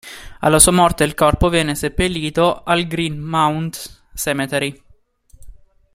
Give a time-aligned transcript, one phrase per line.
[0.39, 4.83] Alla sua morte il corpo venne seppellito al Green Mount Cemetery.